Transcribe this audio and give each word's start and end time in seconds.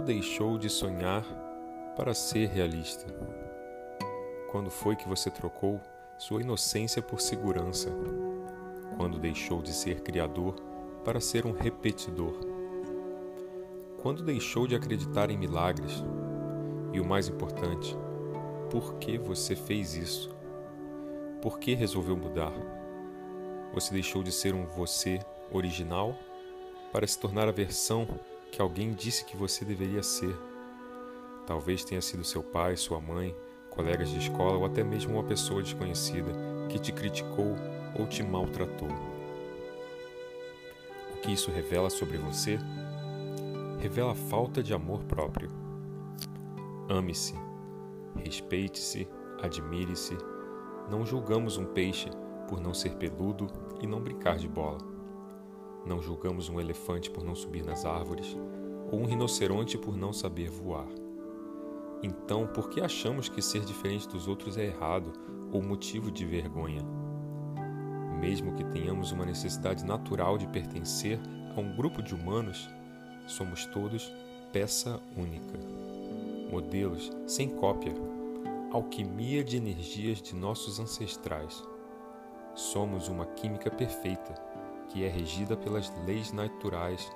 deixou 0.00 0.56
de 0.56 0.70
sonhar 0.70 1.22
para 1.94 2.14
ser 2.14 2.48
realista? 2.48 3.04
Quando 4.50 4.70
foi 4.70 4.96
que 4.96 5.06
você 5.06 5.30
trocou 5.30 5.78
sua 6.16 6.40
inocência 6.40 7.02
por 7.02 7.20
segurança? 7.20 7.90
Quando 8.96 9.18
deixou 9.18 9.60
de 9.60 9.74
ser 9.74 10.00
criador 10.00 10.54
para 11.04 11.20
ser 11.20 11.44
um 11.44 11.52
repetidor? 11.52 12.32
Quando 14.00 14.22
deixou 14.22 14.66
de 14.66 14.74
acreditar 14.74 15.30
em 15.30 15.36
milagres? 15.36 16.02
E 16.94 16.98
o 16.98 17.04
mais 17.04 17.28
importante, 17.28 17.94
por 18.70 18.94
que 18.94 19.18
você 19.18 19.54
fez 19.54 19.94
isso? 19.94 20.34
Por 21.42 21.58
que 21.58 21.74
resolveu 21.74 22.16
mudar? 22.16 22.54
Você 23.74 23.92
deixou 23.92 24.22
de 24.22 24.32
ser 24.32 24.54
um 24.54 24.64
você 24.64 25.18
original 25.52 26.16
para 26.90 27.06
se 27.06 27.18
tornar 27.18 27.46
a 27.46 27.52
versão 27.52 28.08
que 28.56 28.62
alguém 28.62 28.94
disse 28.94 29.22
que 29.26 29.36
você 29.36 29.66
deveria 29.66 30.02
ser. 30.02 30.34
Talvez 31.46 31.84
tenha 31.84 32.00
sido 32.00 32.24
seu 32.24 32.42
pai, 32.42 32.74
sua 32.74 32.98
mãe, 32.98 33.36
colegas 33.68 34.08
de 34.08 34.18
escola 34.18 34.56
ou 34.56 34.64
até 34.64 34.82
mesmo 34.82 35.12
uma 35.12 35.24
pessoa 35.24 35.62
desconhecida 35.62 36.32
que 36.70 36.78
te 36.78 36.90
criticou 36.90 37.54
ou 37.98 38.06
te 38.06 38.22
maltratou. 38.22 38.88
O 41.12 41.18
que 41.20 41.32
isso 41.32 41.50
revela 41.50 41.90
sobre 41.90 42.16
você? 42.16 42.58
Revela 43.78 44.14
falta 44.14 44.62
de 44.62 44.72
amor 44.72 45.04
próprio. 45.04 45.50
Ame-se, 46.88 47.34
respeite-se, 48.24 49.06
admire-se. 49.42 50.16
Não 50.90 51.04
julgamos 51.04 51.58
um 51.58 51.66
peixe 51.66 52.08
por 52.48 52.58
não 52.58 52.72
ser 52.72 52.94
peludo 52.94 53.48
e 53.82 53.86
não 53.86 54.00
brincar 54.00 54.38
de 54.38 54.48
bola. 54.48 54.95
Não 55.86 56.02
julgamos 56.02 56.48
um 56.48 56.60
elefante 56.60 57.08
por 57.08 57.22
não 57.22 57.36
subir 57.36 57.64
nas 57.64 57.84
árvores 57.84 58.36
ou 58.90 58.98
um 58.98 59.06
rinoceronte 59.06 59.78
por 59.78 59.96
não 59.96 60.12
saber 60.12 60.50
voar. 60.50 60.88
Então, 62.02 62.44
por 62.44 62.68
que 62.68 62.80
achamos 62.80 63.28
que 63.28 63.40
ser 63.40 63.64
diferente 63.64 64.08
dos 64.08 64.26
outros 64.26 64.58
é 64.58 64.66
errado 64.66 65.12
ou 65.52 65.62
motivo 65.62 66.10
de 66.10 66.24
vergonha? 66.24 66.82
Mesmo 68.18 68.54
que 68.54 68.64
tenhamos 68.64 69.12
uma 69.12 69.24
necessidade 69.24 69.84
natural 69.84 70.36
de 70.36 70.48
pertencer 70.48 71.20
a 71.56 71.60
um 71.60 71.76
grupo 71.76 72.02
de 72.02 72.16
humanos, 72.16 72.68
somos 73.26 73.64
todos 73.66 74.12
peça 74.52 75.00
única. 75.16 75.56
Modelos 76.50 77.12
sem 77.28 77.48
cópia, 77.48 77.94
alquimia 78.72 79.44
de 79.44 79.56
energias 79.56 80.20
de 80.20 80.34
nossos 80.34 80.80
ancestrais. 80.80 81.62
Somos 82.56 83.08
uma 83.08 83.26
química 83.26 83.70
perfeita 83.70 84.55
que 84.88 85.04
é 85.04 85.08
regida 85.08 85.56
pelas 85.56 85.92
leis 86.06 86.32
naturais 86.32 87.10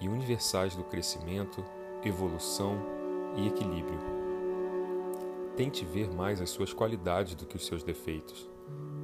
e 0.00 0.08
universais 0.08 0.74
do 0.74 0.84
crescimento, 0.84 1.64
evolução 2.04 2.78
e 3.36 3.46
equilíbrio. 3.46 3.98
Tente 5.56 5.84
ver 5.84 6.12
mais 6.12 6.40
as 6.40 6.50
suas 6.50 6.72
qualidades 6.72 7.34
do 7.34 7.46
que 7.46 7.56
os 7.56 7.64
seus 7.64 7.82
defeitos. 7.82 8.48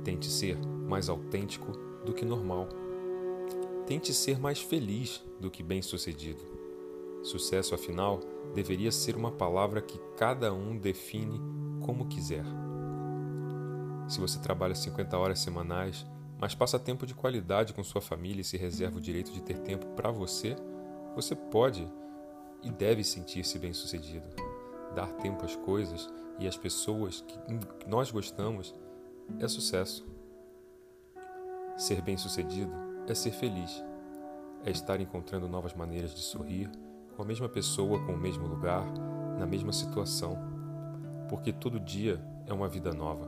Tente 0.03 0.27
ser 0.27 0.59
mais 0.89 1.09
autêntico 1.09 1.73
do 2.05 2.13
que 2.13 2.25
normal. 2.25 2.69
Tente 3.87 4.13
ser 4.13 4.39
mais 4.39 4.61
feliz 4.61 5.23
do 5.39 5.51
que 5.51 5.63
bem-sucedido. 5.63 6.43
Sucesso, 7.23 7.75
afinal, 7.75 8.21
deveria 8.55 8.91
ser 8.91 9.15
uma 9.15 9.31
palavra 9.31 9.81
que 9.81 9.99
cada 10.17 10.53
um 10.53 10.77
define 10.77 11.41
como 11.85 12.07
quiser. 12.07 12.45
Se 14.09 14.19
você 14.19 14.41
trabalha 14.41 14.75
50 14.75 15.17
horas 15.17 15.39
semanais, 15.39 16.05
mas 16.41 16.55
passa 16.55 16.79
tempo 16.79 17.07
de 17.07 17.15
qualidade 17.15 17.75
com 17.75 17.85
sua 17.85 18.01
família 18.01 18.41
e 18.41 18.45
se 18.45 18.57
reserva 18.57 18.97
o 18.97 19.01
direito 19.01 19.31
de 19.31 19.43
ter 19.43 19.59
tempo 19.59 19.87
para 19.89 20.11
você, 20.11 20.57
você 21.15 21.37
pode 21.37 21.87
e 22.63 22.71
deve 22.71 23.05
sentir-se 23.05 23.59
bem-sucedido. 23.59 24.27
Dar 24.95 25.09
tempo 25.15 25.45
às 25.45 25.55
coisas 25.55 26.09
e 26.39 26.49
às 26.49 26.57
pessoas 26.57 27.21
que 27.21 27.39
nós 27.87 28.11
gostamos 28.11 28.75
é 29.39 29.47
sucesso. 29.47 30.09
Ser 31.77 32.01
bem-sucedido 32.01 32.73
é 33.07 33.15
ser 33.15 33.33
feliz, 33.33 33.83
é 34.65 34.71
estar 34.71 34.99
encontrando 35.01 35.47
novas 35.47 35.75
maneiras 35.75 36.15
de 36.15 36.21
sorrir 36.21 36.71
com 37.17 37.23
a 37.23 37.25
mesma 37.25 37.49
pessoa, 37.49 38.05
com 38.07 38.13
o 38.13 38.19
mesmo 38.19 38.47
lugar, 38.47 38.85
na 39.39 39.47
mesma 39.47 39.73
situação, 39.73 40.39
porque 41.29 41.53
todo 41.53 41.79
dia 41.79 42.19
é 42.47 42.53
uma 42.53 42.69
vida 42.69 42.93
nova 42.93 43.27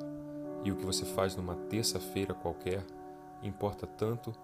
e 0.65 0.71
o 0.71 0.77
que 0.77 0.85
você 0.85 1.05
faz 1.05 1.37
numa 1.37 1.55
terça-feira 1.55 2.35
qualquer 2.35 2.85
importa 3.43 3.87
tanto 3.87 4.35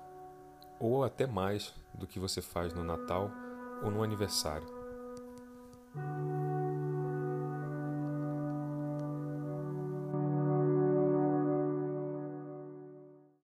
ou 0.79 1.05
até 1.05 1.27
mais 1.27 1.75
do 1.95 2.07
que 2.07 2.19
você 2.19 2.41
faz 2.41 2.73
no 2.73 2.85
Natal 2.85 3.31
ou 3.83 3.91
no 3.91 4.03
aniversário. 4.03 4.67